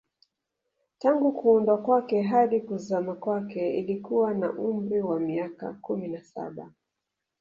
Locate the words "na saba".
6.07-6.71